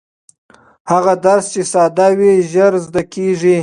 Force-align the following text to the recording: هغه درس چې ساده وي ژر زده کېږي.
هغه 0.91 1.13
درس 1.25 1.45
چې 1.53 1.61
ساده 1.73 2.07
وي 2.17 2.33
ژر 2.51 2.73
زده 2.85 3.01
کېږي. 3.13 3.57